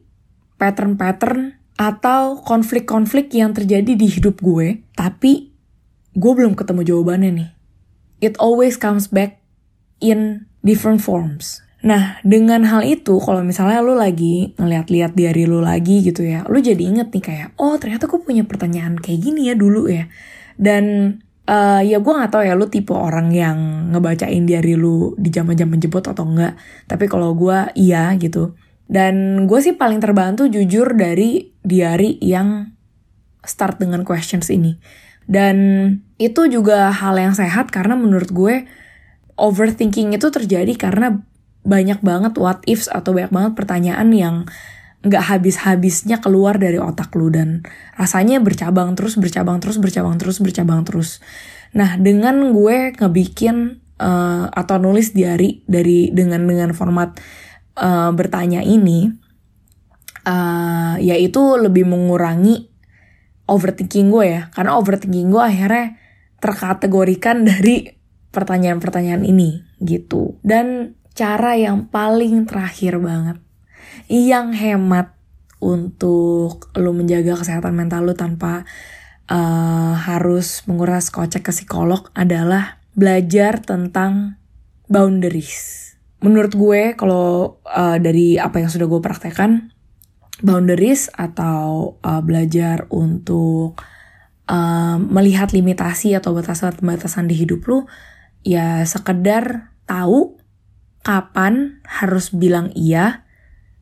pattern-pattern 0.62 1.58
atau 1.78 2.42
konflik-konflik 2.46 3.34
yang 3.34 3.58
terjadi 3.58 3.98
di 3.98 4.08
hidup 4.10 4.38
gue, 4.42 4.86
tapi 4.94 5.54
gue 6.14 6.32
belum 6.34 6.54
ketemu 6.54 6.82
jawabannya 6.86 7.32
nih. 7.34 7.50
It 8.22 8.34
always 8.42 8.78
comes 8.78 9.10
back 9.10 9.42
in 10.02 10.50
different 10.66 11.02
forms. 11.02 11.62
Nah, 11.86 12.18
dengan 12.26 12.66
hal 12.66 12.82
itu, 12.82 13.22
kalau 13.22 13.46
misalnya 13.46 13.86
lo 13.86 13.94
lagi 13.94 14.58
ngeliat-liat 14.58 15.14
diary 15.14 15.46
lo 15.46 15.62
lagi 15.62 16.02
gitu 16.02 16.26
ya, 16.26 16.42
lo 16.50 16.58
jadi 16.58 16.82
inget 16.82 17.14
nih 17.14 17.24
kayak, 17.24 17.50
oh 17.62 17.78
ternyata 17.78 18.10
gue 18.10 18.18
punya 18.18 18.42
pertanyaan 18.46 18.98
kayak 18.98 19.22
gini 19.22 19.50
ya 19.50 19.56
dulu 19.58 19.86
ya. 19.86 20.10
Dan 20.58 21.18
uh, 21.48 21.82
ya 21.82 21.98
gue 21.98 22.14
gak 22.14 22.32
tau 22.32 22.44
ya 22.44 22.54
lu 22.54 22.68
tipe 22.68 22.92
orang 22.94 23.32
yang 23.32 23.58
ngebacain 23.96 24.44
diary 24.44 24.76
lu 24.76 25.16
di 25.16 25.32
jam-jam 25.32 25.72
menjemput 25.72 26.04
atau 26.12 26.28
enggak. 26.28 26.60
Tapi 26.86 27.08
kalau 27.08 27.34
gue 27.34 27.72
iya 27.80 28.14
gitu. 28.20 28.54
Dan 28.88 29.48
gue 29.48 29.60
sih 29.60 29.76
paling 29.76 30.00
terbantu 30.00 30.48
jujur 30.48 30.96
dari 30.96 31.52
diary 31.64 32.20
yang 32.24 32.72
start 33.44 33.80
dengan 33.80 34.04
questions 34.04 34.52
ini. 34.52 34.76
Dan 35.28 35.58
itu 36.20 36.48
juga 36.48 36.92
hal 36.92 37.20
yang 37.20 37.36
sehat 37.36 37.68
karena 37.68 38.00
menurut 38.00 38.32
gue 38.32 38.64
overthinking 39.36 40.16
itu 40.16 40.28
terjadi 40.32 40.72
karena 40.80 41.20
banyak 41.68 42.00
banget 42.00 42.40
what 42.40 42.64
ifs 42.64 42.88
atau 42.88 43.12
banyak 43.12 43.32
banget 43.32 43.54
pertanyaan 43.60 44.10
yang 44.16 44.36
nggak 45.06 45.24
habis-habisnya 45.30 46.18
keluar 46.24 46.58
dari 46.58 46.82
otak 46.82 47.14
lu 47.14 47.30
dan 47.30 47.62
rasanya 47.94 48.42
bercabang 48.42 48.98
terus 48.98 49.14
bercabang 49.16 49.62
terus 49.62 49.78
bercabang 49.78 50.18
terus 50.18 50.42
bercabang 50.42 50.82
terus 50.82 51.22
nah 51.76 52.00
dengan 52.00 52.56
gue 52.56 52.98
ngebikin 52.98 53.78
uh, 54.02 54.50
atau 54.50 54.82
nulis 54.82 55.14
diary 55.14 55.62
dari 55.70 56.10
dengan 56.10 56.50
dengan 56.50 56.74
format 56.74 57.14
uh, 57.78 58.10
bertanya 58.10 58.66
ini 58.66 59.14
uh, 60.26 60.98
yaitu 60.98 61.42
lebih 61.62 61.86
mengurangi 61.86 62.68
overthinking 63.48 64.10
gue 64.10 64.26
ya 64.26 64.42
karena 64.52 64.76
overthinking 64.76 65.30
gue 65.30 65.44
akhirnya 65.44 65.96
terkategorikan 66.38 67.46
dari 67.48 67.98
pertanyaan-pertanyaan 68.32 69.26
ini 69.26 69.66
gitu. 69.82 70.38
Dan 70.46 70.98
cara 71.18 71.58
yang 71.58 71.90
paling 71.90 72.46
terakhir 72.46 73.02
banget 73.02 73.42
yang 74.06 74.54
hemat 74.54 75.18
untuk 75.58 76.70
lo 76.78 76.92
menjaga 76.94 77.42
kesehatan 77.42 77.74
mental 77.74 78.06
lo 78.06 78.14
tanpa 78.14 78.64
uh, 79.30 79.94
harus 79.98 80.62
menguras 80.70 81.10
kocek 81.10 81.50
ke 81.50 81.52
psikolog 81.54 82.14
adalah 82.14 82.78
belajar 82.94 83.62
tentang 83.62 84.38
boundaries. 84.86 85.98
Menurut 86.22 86.54
gue 86.54 86.82
kalau 86.98 87.62
uh, 87.66 87.98
dari 88.02 88.42
apa 88.42 88.62
yang 88.62 88.70
sudah 88.70 88.90
gue 88.90 89.02
praktekkan, 89.02 89.70
boundaries 90.42 91.10
atau 91.14 91.98
uh, 92.02 92.22
belajar 92.22 92.86
untuk 92.90 93.82
uh, 94.50 94.98
melihat 94.98 95.54
limitasi 95.54 96.14
atau 96.14 96.34
batasan-batasan 96.34 97.30
di 97.30 97.36
hidup 97.38 97.66
lo 97.66 97.80
ya 98.46 98.86
sekedar 98.86 99.74
tahu 99.90 100.38
kapan 101.02 101.82
harus 101.88 102.32
bilang 102.36 102.70
iya 102.78 103.27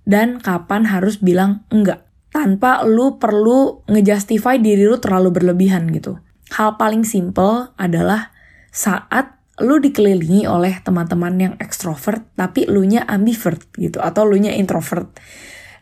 dan 0.06 0.38
kapan 0.40 0.86
harus 0.86 1.20
bilang 1.20 1.66
enggak 1.74 2.06
tanpa 2.30 2.86
lu 2.86 3.18
perlu 3.18 3.86
ngejustify 3.90 4.62
diri 4.62 4.86
lu 4.86 5.02
terlalu 5.02 5.34
berlebihan 5.34 5.90
gitu. 5.92 6.22
Hal 6.54 6.78
paling 6.78 7.04
simple 7.04 7.74
adalah 7.76 8.32
saat 8.70 9.36
lu 9.64 9.80
dikelilingi 9.80 10.46
oleh 10.46 10.84
teman-teman 10.84 11.34
yang 11.40 11.54
ekstrovert 11.64 12.22
tapi 12.36 12.68
lu 12.68 12.84
nya 12.84 13.08
ambivert 13.08 13.72
gitu 13.80 14.04
atau 14.04 14.28
lu 14.28 14.36
nya 14.36 14.52
introvert. 14.52 15.16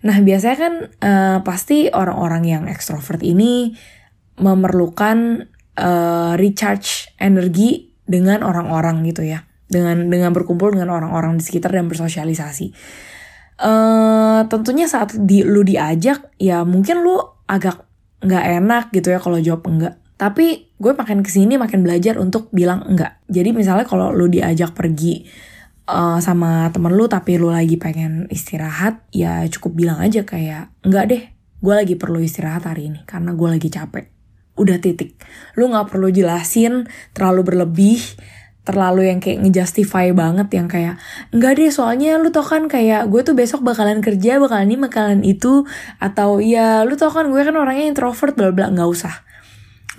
Nah, 0.03 0.19
biasanya 0.19 0.57
kan 0.59 0.73
uh, 0.99 1.37
pasti 1.41 1.89
orang-orang 1.89 2.43
yang 2.45 2.63
ekstrovert 2.69 3.23
ini 3.23 3.73
memerlukan 4.37 5.47
uh, 5.79 6.33
recharge 6.37 7.09
energi 7.17 7.93
dengan 8.03 8.43
orang-orang 8.45 9.01
gitu 9.09 9.25
ya 9.25 9.47
dengan 9.65 10.11
dengan 10.11 10.35
berkumpul 10.35 10.75
dengan 10.75 10.93
orang-orang 10.93 11.39
di 11.39 11.43
sekitar 11.43 11.73
dan 11.73 11.89
bersosialisasi 11.89 12.75
uh, 13.60 14.41
tentunya 14.50 14.89
saat 14.89 15.13
di 15.13 15.45
lu 15.45 15.62
diajak 15.62 16.33
ya 16.41 16.65
mungkin 16.65 17.03
lu 17.05 17.19
agak 17.45 17.86
nggak 18.24 18.45
enak 18.63 18.83
gitu 18.95 19.12
ya 19.12 19.19
kalau 19.19 19.38
jawab 19.38 19.67
enggak. 19.67 19.95
Tapi 20.15 20.72
gue 20.79 20.93
makin 20.95 21.19
ke 21.19 21.29
sini 21.29 21.60
makin 21.60 21.83
belajar 21.83 22.15
untuk 22.17 22.48
bilang 22.55 22.88
enggak. 22.88 23.19
Jadi 23.27 23.51
misalnya 23.51 23.83
kalau 23.83 24.15
lu 24.15 24.31
diajak 24.31 24.72
pergi 24.72 25.27
uh, 25.91 26.17
sama 26.24 26.72
temen 26.72 26.95
lu 26.95 27.05
tapi 27.12 27.36
lu 27.36 27.51
lagi 27.51 27.75
pengen 27.75 28.31
istirahat 28.31 29.03
ya 29.12 29.43
cukup 29.51 29.75
bilang 29.75 30.00
aja 30.00 30.24
kayak 30.24 30.72
enggak 30.88 31.05
deh 31.12 31.24
gue 31.63 31.74
lagi 31.74 31.95
perlu 31.95 32.19
istirahat 32.19 32.67
hari 32.67 32.91
ini 32.91 33.07
karena 33.07 33.31
gue 33.36 33.48
lagi 33.48 33.69
capek. 33.72 34.12
Udah 34.53 34.77
titik. 34.77 35.17
Lu 35.57 35.72
nggak 35.72 35.89
perlu 35.95 36.12
jelasin 36.12 36.86
terlalu 37.15 37.41
berlebih 37.41 38.00
terlalu 38.63 39.12
yang 39.12 39.20
kayak 39.20 39.43
ngejustify 39.43 40.15
banget 40.15 40.48
yang 40.55 40.72
kayak 40.72 40.96
enggak 41.36 41.60
deh 41.60 41.67
soalnya 41.67 42.15
lu 42.15 42.32
tau 42.32 42.48
kan 42.48 42.72
kayak 42.72 43.12
gue 43.12 43.22
tuh 43.22 43.36
besok 43.36 43.60
bakalan 43.60 44.00
kerja 44.00 44.39
bakalan 44.39 44.72
ini 44.72 44.79
bakalan 44.79 45.20
itu 45.27 45.67
atau 46.00 46.39
ya 46.39 46.88
lu 46.88 46.96
tau 46.96 47.12
kan 47.12 47.27
gue 47.27 47.41
kan 47.43 47.55
orangnya 47.60 47.91
introvert 47.91 48.34
bla 48.39 48.55
bla 48.55 48.72
nggak 48.72 48.88
usah. 48.88 49.27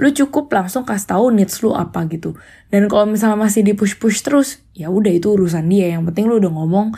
Lu 0.01 0.11
cukup 0.11 0.51
langsung 0.51 0.83
kasih 0.83 1.15
tahu 1.15 1.31
needs 1.31 1.63
lu 1.63 1.77
apa 1.77 2.09
gitu. 2.11 2.35
Dan 2.73 2.91
kalau 2.91 3.07
misalnya 3.07 3.39
masih 3.39 3.63
di 3.63 3.77
push 3.77 4.01
push 4.01 4.27
terus 4.27 4.65
ya 4.75 4.91
udah 4.91 5.13
itu 5.13 5.31
urusan 5.31 5.69
dia. 5.69 5.95
Yang 5.95 6.11
penting 6.11 6.25
lu 6.27 6.41
udah 6.41 6.51
ngomong 6.51 6.97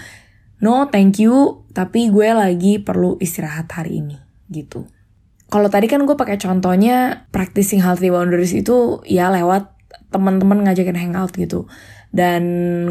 no 0.62 0.88
thank 0.88 1.20
you 1.20 1.66
tapi 1.76 2.08
gue 2.08 2.30
lagi 2.32 2.80
perlu 2.80 3.18
istirahat 3.18 3.68
hari 3.74 4.00
ini 4.00 4.16
gitu. 4.48 4.86
Kalau 5.46 5.66
tadi 5.70 5.86
kan 5.90 6.02
gue 6.06 6.16
pakai 6.18 6.38
contohnya 6.38 7.26
practicing 7.34 7.82
healthy 7.82 8.10
boundaries 8.10 8.54
itu 8.54 9.02
ya 9.06 9.30
lewat 9.30 9.75
teman-teman 10.10 10.64
ngajakin 10.66 10.98
hangout 10.98 11.34
gitu. 11.34 11.66
Dan 12.14 12.42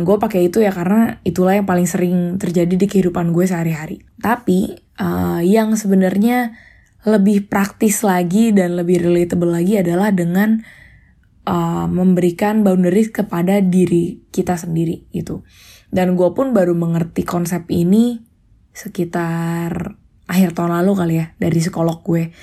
gue 0.06 0.18
pakai 0.20 0.52
itu 0.52 0.62
ya 0.62 0.70
karena 0.70 1.18
itulah 1.26 1.58
yang 1.58 1.66
paling 1.66 1.88
sering 1.88 2.38
terjadi 2.38 2.76
di 2.76 2.86
kehidupan 2.86 3.32
gue 3.32 3.46
sehari-hari. 3.48 4.04
Tapi 4.22 4.76
uh, 5.00 5.42
yang 5.42 5.74
sebenarnya 5.74 6.54
lebih 7.06 7.46
praktis 7.50 8.02
lagi 8.02 8.50
dan 8.50 8.76
lebih 8.78 9.02
relatable 9.02 9.54
lagi 9.54 9.78
adalah 9.78 10.10
dengan 10.10 10.62
uh, 11.46 11.86
memberikan 11.88 12.66
boundaries 12.66 13.14
kepada 13.14 13.62
diri 13.62 14.26
kita 14.34 14.58
sendiri 14.58 15.06
gitu. 15.14 15.46
Dan 15.94 16.18
gue 16.18 16.30
pun 16.34 16.52
baru 16.52 16.74
mengerti 16.74 17.24
konsep 17.24 17.70
ini 17.72 18.20
sekitar 18.76 19.96
akhir 20.26 20.58
tahun 20.58 20.82
lalu 20.82 20.92
kali 20.98 21.16
ya 21.22 21.26
dari 21.40 21.58
psikolog 21.62 22.02
gue. 22.04 22.34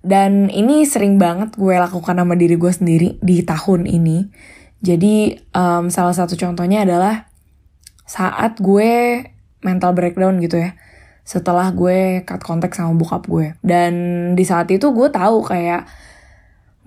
Dan 0.00 0.48
ini 0.48 0.88
sering 0.88 1.20
banget 1.20 1.52
gue 1.60 1.76
lakukan 1.76 2.16
sama 2.16 2.32
diri 2.32 2.56
gue 2.56 2.72
sendiri 2.72 3.08
di 3.20 3.44
tahun 3.44 3.84
ini. 3.84 4.32
Jadi 4.80 5.36
um, 5.52 5.92
salah 5.92 6.16
satu 6.16 6.40
contohnya 6.40 6.88
adalah 6.88 7.28
saat 8.08 8.56
gue 8.58 9.22
mental 9.60 9.92
breakdown 9.92 10.40
gitu 10.40 10.56
ya. 10.56 10.72
Setelah 11.22 11.68
gue 11.76 12.24
cut 12.24 12.40
kontak 12.40 12.72
sama 12.72 12.96
bokap 12.96 13.28
gue. 13.28 13.60
Dan 13.60 13.92
di 14.32 14.44
saat 14.48 14.72
itu 14.72 14.88
gue 14.88 15.08
tahu 15.12 15.44
kayak 15.44 15.84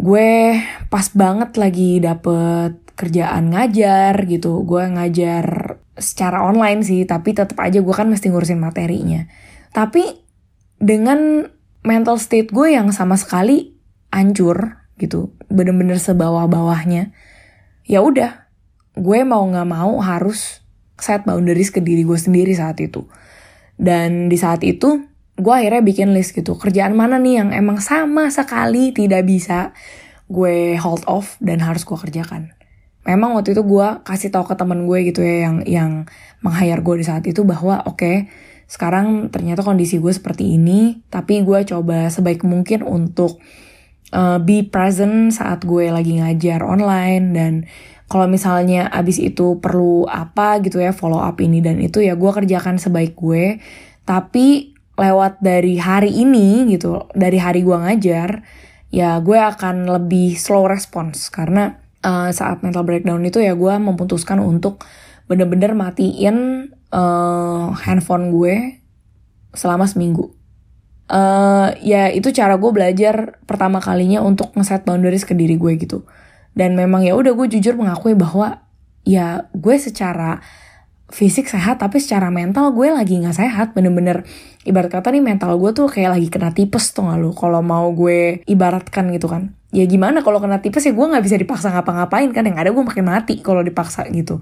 gue 0.02 0.58
pas 0.90 1.06
banget 1.14 1.54
lagi 1.56 2.02
dapet 2.02 2.82
kerjaan 2.98 3.54
ngajar 3.54 4.26
gitu. 4.26 4.66
Gue 4.66 4.90
ngajar 4.90 5.78
secara 5.94 6.42
online 6.50 6.82
sih, 6.82 7.06
tapi 7.06 7.38
tetap 7.38 7.62
aja 7.62 7.78
gue 7.78 7.94
kan 7.94 8.10
mesti 8.10 8.34
ngurusin 8.34 8.58
materinya. 8.58 9.30
Tapi 9.70 10.02
dengan 10.82 11.46
mental 11.84 12.18
state 12.18 12.50
gue 12.50 12.74
yang 12.74 12.90
sama 12.96 13.20
sekali 13.20 13.76
hancur 14.10 14.84
gitu, 14.98 15.36
bener-bener 15.52 16.00
sebawah-bawahnya. 16.00 17.12
Ya 17.84 18.00
udah, 18.00 18.48
gue 18.96 19.20
mau 19.28 19.44
nggak 19.44 19.68
mau 19.68 20.00
harus 20.00 20.64
set 20.96 21.28
boundaries 21.28 21.70
ke 21.70 21.84
diri 21.84 22.08
gue 22.08 22.16
sendiri 22.16 22.56
saat 22.56 22.80
itu. 22.80 23.06
Dan 23.76 24.32
di 24.32 24.38
saat 24.40 24.64
itu, 24.64 25.04
gue 25.36 25.54
akhirnya 25.54 25.84
bikin 25.84 26.16
list 26.16 26.32
gitu, 26.38 26.56
kerjaan 26.56 26.96
mana 26.96 27.20
nih 27.20 27.44
yang 27.44 27.50
emang 27.52 27.84
sama 27.84 28.32
sekali 28.32 28.96
tidak 28.96 29.28
bisa 29.28 29.74
gue 30.32 30.80
hold 30.80 31.04
off 31.10 31.36
dan 31.44 31.60
harus 31.60 31.84
gue 31.84 31.98
kerjakan. 32.00 32.56
Memang 33.04 33.36
waktu 33.36 33.52
itu 33.52 33.68
gue 33.68 33.88
kasih 34.08 34.32
tau 34.32 34.48
ke 34.48 34.56
temen 34.56 34.88
gue 34.88 35.12
gitu 35.12 35.20
ya 35.20 35.52
yang 35.52 35.56
yang 35.68 35.92
meng-hire 36.40 36.80
gue 36.80 37.04
di 37.04 37.06
saat 37.06 37.28
itu 37.28 37.44
bahwa 37.44 37.84
oke 37.84 38.00
okay, 38.00 38.32
sekarang 38.74 39.30
ternyata 39.30 39.62
kondisi 39.62 40.02
gue 40.02 40.10
seperti 40.10 40.58
ini, 40.58 41.06
tapi 41.14 41.46
gue 41.46 41.62
coba 41.62 42.10
sebaik 42.10 42.42
mungkin 42.42 42.82
untuk 42.82 43.38
uh, 44.10 44.42
be 44.42 44.66
present 44.66 45.30
saat 45.30 45.62
gue 45.62 45.94
lagi 45.94 46.18
ngajar 46.18 46.66
online. 46.66 47.26
Dan 47.38 47.54
kalau 48.10 48.26
misalnya 48.26 48.90
abis 48.90 49.22
itu 49.22 49.62
perlu 49.62 50.10
apa 50.10 50.58
gitu 50.66 50.82
ya 50.82 50.90
follow 50.90 51.22
up 51.22 51.38
ini 51.38 51.62
dan 51.62 51.78
itu 51.86 52.02
ya 52.02 52.18
gue 52.18 52.32
kerjakan 52.34 52.82
sebaik 52.82 53.14
gue. 53.14 53.62
Tapi 54.10 54.74
lewat 54.98 55.46
dari 55.46 55.78
hari 55.78 56.10
ini 56.10 56.66
gitu 56.74 57.06
dari 57.14 57.38
hari 57.38 57.62
gue 57.62 57.78
ngajar 57.78 58.42
ya 58.90 59.22
gue 59.22 59.38
akan 59.38 59.86
lebih 59.86 60.34
slow 60.34 60.66
response. 60.66 61.30
Karena 61.30 61.78
uh, 62.02 62.34
saat 62.34 62.66
mental 62.66 62.90
breakdown 62.90 63.22
itu 63.22 63.38
ya 63.38 63.54
gue 63.54 63.74
memutuskan 63.78 64.42
untuk 64.42 64.82
bener-bener 65.30 65.78
matiin 65.78 66.73
uh, 66.94 67.74
handphone 67.82 68.30
gue 68.30 68.80
selama 69.58 69.90
seminggu. 69.90 70.32
Uh, 71.10 71.76
ya 71.84 72.08
itu 72.10 72.32
cara 72.32 72.56
gue 72.56 72.72
belajar 72.72 73.44
pertama 73.44 73.84
kalinya 73.84 74.24
untuk 74.24 74.56
ngeset 74.56 74.88
boundaries 74.88 75.28
ke 75.28 75.34
diri 75.36 75.58
gue 75.58 75.74
gitu. 75.76 76.06
Dan 76.54 76.78
memang 76.78 77.02
ya 77.02 77.18
udah 77.18 77.34
gue 77.34 77.50
jujur 77.50 77.76
mengakui 77.76 78.14
bahwa 78.14 78.64
ya 79.04 79.50
gue 79.52 79.76
secara 79.82 80.40
fisik 81.14 81.46
sehat 81.46 81.78
tapi 81.78 82.02
secara 82.02 82.34
mental 82.34 82.74
gue 82.74 82.94
lagi 82.94 83.20
nggak 83.20 83.36
sehat. 83.36 83.68
Bener-bener 83.76 84.24
ibarat 84.64 84.90
kata 84.90 85.12
nih 85.12 85.22
mental 85.22 85.58
gue 85.60 85.74
tuh 85.76 85.90
kayak 85.90 86.18
lagi 86.18 86.30
kena 86.30 86.54
tipes 86.54 86.94
tuh 86.94 87.10
gak 87.10 87.20
lu? 87.20 87.34
Kalau 87.36 87.62
mau 87.62 87.90
gue 87.94 88.42
ibaratkan 88.50 89.12
gitu 89.14 89.28
kan. 89.30 89.54
Ya 89.74 89.86
gimana 89.90 90.22
kalau 90.22 90.38
kena 90.38 90.62
tipes 90.62 90.86
ya 90.86 90.94
gue 90.94 91.06
nggak 91.06 91.26
bisa 91.26 91.38
dipaksa 91.38 91.74
ngapa-ngapain 91.74 92.30
kan? 92.32 92.46
Yang 92.46 92.58
ada 92.58 92.70
gue 92.70 92.84
makin 92.86 93.06
mati 93.06 93.34
kalau 93.42 93.62
dipaksa 93.62 94.06
gitu 94.10 94.42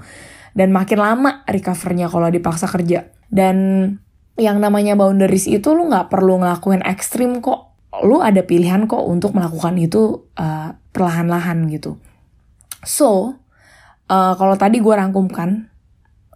dan 0.51 0.75
makin 0.75 1.00
lama 1.00 1.43
recovernya 1.48 2.12
kalau 2.12 2.27
dipaksa 2.27 2.67
kerja. 2.67 3.12
Dan 3.31 3.58
yang 4.36 4.60
namanya 4.60 5.00
boundaries 5.00 5.48
itu 5.48 5.72
lu 5.72 5.88
nggak 5.88 6.12
perlu 6.12 6.43
ngelakuin 6.43 6.84
ekstrim 6.84 7.39
kok. 7.39 7.72
Lu 8.03 8.24
ada 8.24 8.43
pilihan 8.43 8.88
kok 8.88 9.03
untuk 9.03 9.36
melakukan 9.36 9.75
itu 9.79 10.27
uh, 10.39 10.75
perlahan-lahan 10.91 11.67
gitu. 11.72 12.00
So 12.84 13.39
uh, 14.08 14.34
kalau 14.36 14.55
tadi 14.55 14.79
gue 14.79 14.91
rangkumkan 14.96 15.72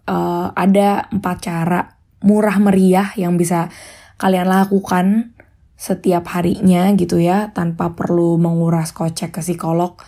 uh, 0.08 0.52
ada 0.56 1.08
empat 1.12 1.38
cara 1.42 1.82
murah 2.24 2.58
meriah 2.60 3.12
yang 3.20 3.36
bisa 3.36 3.68
kalian 4.16 4.48
lakukan 4.48 5.36
setiap 5.76 6.32
harinya 6.32 6.88
gitu 6.96 7.20
ya 7.20 7.52
tanpa 7.52 8.00
perlu 8.00 8.40
menguras 8.40 8.96
kocek 8.96 9.36
ke 9.36 9.42
psikolog. 9.44 10.00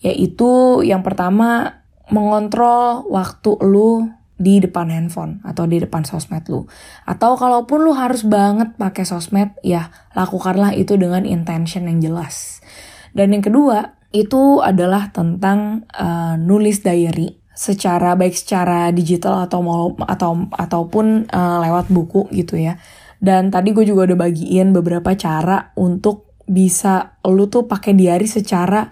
Yaitu 0.00 0.80
yang 0.80 1.04
pertama 1.04 1.79
mengontrol 2.10 3.06
waktu 3.08 3.56
lu 3.64 4.10
di 4.40 4.56
depan 4.56 4.88
handphone 4.88 5.44
atau 5.44 5.68
di 5.68 5.76
depan 5.76 6.02
sosmed 6.08 6.48
lu. 6.48 6.64
Atau 7.04 7.36
kalaupun 7.36 7.84
lu 7.84 7.92
harus 7.92 8.24
banget 8.24 8.72
pakai 8.80 9.04
sosmed, 9.04 9.52
ya 9.60 9.92
lakukanlah 10.16 10.72
itu 10.72 10.96
dengan 10.96 11.28
intention 11.28 11.84
yang 11.84 12.00
jelas. 12.00 12.64
Dan 13.12 13.36
yang 13.36 13.44
kedua, 13.44 14.00
itu 14.10 14.64
adalah 14.64 15.12
tentang 15.12 15.84
uh, 15.92 16.34
nulis 16.40 16.80
diary 16.80 17.38
secara 17.52 18.16
baik 18.16 18.32
secara 18.32 18.88
digital 18.88 19.44
atau 19.44 19.60
mau 19.60 19.92
atau 20.08 20.48
ataupun 20.48 21.28
uh, 21.28 21.58
lewat 21.60 21.92
buku 21.92 22.32
gitu 22.32 22.56
ya. 22.56 22.80
Dan 23.20 23.52
tadi 23.52 23.76
gue 23.76 23.84
juga 23.84 24.08
udah 24.08 24.18
bagiin 24.24 24.72
beberapa 24.72 25.12
cara 25.12 25.76
untuk 25.76 26.32
bisa 26.48 27.20
lu 27.28 27.52
tuh 27.52 27.68
pakai 27.68 27.92
diary 27.92 28.24
secara 28.24 28.88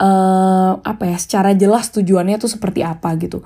uh, 0.00 0.80
apa 0.80 1.04
ya, 1.04 1.16
secara 1.20 1.52
jelas 1.54 1.92
tujuannya 1.92 2.40
tuh 2.40 2.50
seperti 2.50 2.80
apa 2.82 3.14
gitu. 3.20 3.44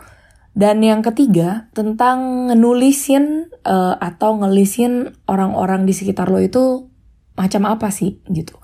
Dan 0.55 0.87
yang 0.87 1.03
ketiga 1.03 1.67
tentang 1.75 2.47
nulisin 2.55 3.51
uh, 3.67 3.99
atau 3.99 4.39
ngelisin 4.39 5.11
orang-orang 5.27 5.83
di 5.83 5.91
sekitar 5.91 6.31
lo 6.31 6.39
itu 6.39 6.87
macam 7.35 7.67
apa 7.67 7.91
sih 7.91 8.23
gitu 8.31 8.55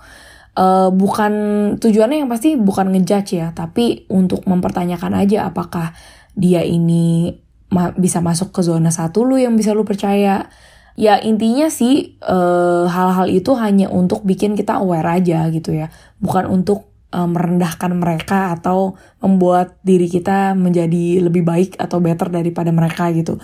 uh, 0.57 0.89
bukan 0.91 1.33
tujuannya 1.79 2.25
yang 2.25 2.31
pasti 2.31 2.59
bukan 2.59 2.91
ngejudge 2.91 3.39
ya, 3.39 3.55
tapi 3.55 4.07
untuk 4.11 4.43
mempertanyakan 4.47 5.15
aja 5.15 5.47
apakah 5.47 5.95
dia 6.35 6.63
ini 6.63 7.35
ma 7.71 7.95
bisa 7.95 8.19
masuk 8.19 8.51
ke 8.51 8.61
zona 8.63 8.91
satu 8.91 9.23
lu 9.23 9.39
yang 9.39 9.55
bisa 9.55 9.71
lu 9.71 9.87
percaya. 9.87 10.51
Ya 10.99 11.15
intinya 11.23 11.71
sih 11.71 12.19
eh, 12.19 12.85
hal-hal 12.91 13.31
uh, 13.31 13.31
itu 13.31 13.55
hanya 13.55 13.87
untuk 13.87 14.27
bikin 14.27 14.59
kita 14.59 14.83
aware 14.83 15.07
aja 15.07 15.47
gitu 15.47 15.71
ya, 15.71 15.87
bukan 16.19 16.51
untuk 16.51 16.90
uh, 17.11 17.27
merendahkan 17.27 17.91
mereka 17.93 18.55
atau 18.55 18.95
membuat 19.19 19.77
diri 19.83 20.07
kita 20.07 20.55
menjadi 20.57 21.21
lebih 21.21 21.43
baik 21.45 21.77
atau 21.77 21.99
better 21.99 22.31
daripada 22.31 22.71
mereka 22.73 23.11
gitu. 23.13 23.37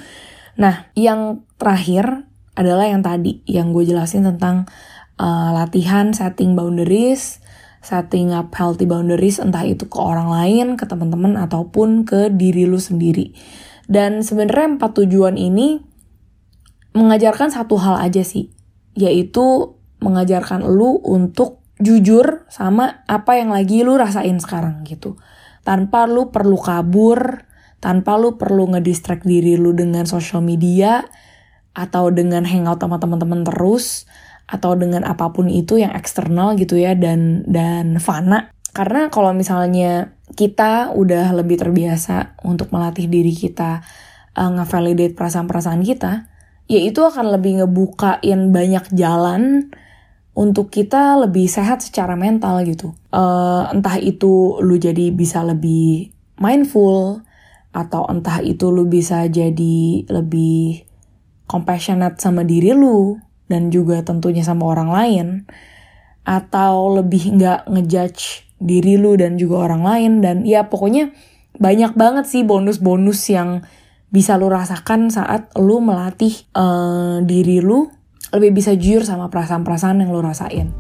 Nah, 0.58 0.90
yang 0.98 1.46
terakhir 1.62 2.26
adalah 2.58 2.90
yang 2.90 3.06
tadi 3.06 3.46
yang 3.46 3.70
gue 3.70 3.86
jelasin 3.86 4.26
tentang 4.26 4.66
uh, 5.22 5.54
latihan 5.54 6.10
setting 6.16 6.58
boundaries, 6.58 7.38
setting 7.86 8.34
up 8.34 8.50
healthy 8.58 8.90
boundaries 8.90 9.38
entah 9.38 9.62
itu 9.62 9.86
ke 9.86 10.00
orang 10.02 10.34
lain, 10.34 10.74
ke 10.74 10.90
teman-teman 10.90 11.38
ataupun 11.38 12.10
ke 12.10 12.34
diri 12.34 12.66
lu 12.66 12.82
sendiri. 12.82 13.38
Dan 13.86 14.26
sebenarnya 14.26 14.82
empat 14.82 15.00
tujuan 15.00 15.38
ini 15.38 15.80
mengajarkan 16.98 17.54
satu 17.54 17.78
hal 17.78 18.02
aja 18.02 18.26
sih, 18.26 18.50
yaitu 18.98 19.78
mengajarkan 20.02 20.66
lu 20.66 20.98
untuk 21.06 21.62
jujur 21.78 22.46
sama 22.50 23.06
apa 23.06 23.38
yang 23.38 23.54
lagi 23.54 23.86
lu 23.86 23.98
rasain 23.98 24.38
sekarang 24.42 24.86
gitu. 24.86 25.18
Tanpa 25.62 26.08
lu 26.08 26.32
perlu 26.32 26.58
kabur, 26.58 27.44
tanpa 27.78 28.18
lu 28.18 28.40
perlu 28.40 28.74
ngedistract 28.74 29.28
diri 29.28 29.60
lu 29.60 29.76
dengan 29.76 30.10
social 30.10 30.42
media 30.42 31.06
atau 31.78 32.10
dengan 32.10 32.42
hangout 32.42 32.82
sama 32.82 32.98
teman-teman 32.98 33.46
terus 33.46 34.10
atau 34.48 34.74
dengan 34.74 35.06
apa 35.06 35.30
pun 35.30 35.52
itu 35.52 35.78
yang 35.78 35.94
eksternal 35.94 36.58
gitu 36.58 36.80
ya 36.80 36.98
dan 36.98 37.46
dan 37.46 38.02
fana 38.02 38.50
karena 38.72 39.12
kalau 39.12 39.36
misalnya 39.36 40.16
kita 40.34 40.96
udah 40.96 41.36
lebih 41.36 41.60
terbiasa 41.60 42.40
untuk 42.48 42.74
melatih 42.74 43.06
diri 43.12 43.36
kita 43.36 43.84
uh, 44.34 44.50
ngevalidate 44.58 45.14
perasaan-perasaan 45.14 45.84
kita 45.84 46.32
ya 46.72 46.80
itu 46.80 47.04
akan 47.04 47.36
lebih 47.38 47.62
ngebukain 47.64 48.56
banyak 48.56 48.86
jalan 48.96 49.70
untuk 50.38 50.70
kita 50.70 51.18
lebih 51.18 51.50
sehat 51.50 51.82
secara 51.82 52.14
mental 52.14 52.62
gitu. 52.62 52.94
Uh, 53.10 53.66
entah 53.74 53.98
itu 53.98 54.62
lu 54.62 54.78
jadi 54.78 55.10
bisa 55.10 55.42
lebih 55.42 56.14
mindful 56.38 57.26
atau 57.74 58.06
entah 58.06 58.46
itu 58.46 58.70
lu 58.70 58.86
bisa 58.86 59.26
jadi 59.26 60.06
lebih 60.06 60.86
compassionate 61.50 62.22
sama 62.22 62.46
diri 62.46 62.78
lu 62.78 63.18
dan 63.50 63.74
juga 63.74 64.06
tentunya 64.06 64.46
sama 64.46 64.70
orang 64.70 64.90
lain 64.94 65.28
atau 66.22 67.02
lebih 67.02 67.34
nggak 67.40 67.66
ngejudge 67.74 68.46
diri 68.62 69.00
lu 69.00 69.18
dan 69.18 69.42
juga 69.42 69.66
orang 69.66 69.82
lain 69.82 70.12
dan 70.22 70.46
ya 70.46 70.70
pokoknya 70.70 71.18
banyak 71.58 71.98
banget 71.98 72.30
sih 72.30 72.46
bonus-bonus 72.46 73.26
yang 73.34 73.66
bisa 74.14 74.38
lu 74.38 74.54
rasakan 74.54 75.10
saat 75.10 75.50
lu 75.58 75.82
melatih 75.82 76.46
uh, 76.54 77.26
diri 77.26 77.58
lu 77.64 77.90
lebih 78.36 78.58
bisa 78.58 78.76
jujur 78.76 79.04
sama 79.08 79.32
perasaan-perasaan 79.32 80.04
yang 80.04 80.10
lu 80.12 80.20
rasain. 80.20 80.72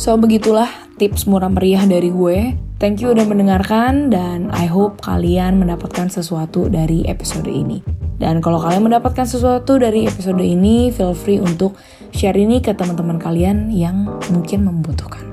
So 0.00 0.16
begitulah 0.16 0.72
tips 0.96 1.28
murah 1.28 1.52
meriah 1.52 1.84
dari 1.84 2.08
gue. 2.08 2.56
Thank 2.80 3.04
you 3.04 3.12
udah 3.12 3.28
mendengarkan 3.28 4.08
dan 4.08 4.48
I 4.48 4.64
hope 4.64 5.04
kalian 5.04 5.60
mendapatkan 5.60 6.08
sesuatu 6.08 6.72
dari 6.72 7.04
episode 7.04 7.44
ini. 7.44 7.84
Dan 8.16 8.40
kalau 8.40 8.60
kalian 8.60 8.88
mendapatkan 8.88 9.28
sesuatu 9.28 9.76
dari 9.76 10.08
episode 10.08 10.40
ini, 10.40 10.88
feel 10.88 11.12
free 11.12 11.40
untuk 11.40 11.76
share 12.12 12.36
ini 12.36 12.64
ke 12.64 12.72
teman-teman 12.72 13.20
kalian 13.20 13.68
yang 13.68 14.08
mungkin 14.32 14.64
membutuhkan. 14.64 15.29